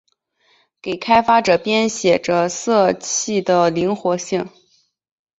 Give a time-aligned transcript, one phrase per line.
[0.81, 4.49] 给开发者编写着色器的灵活性。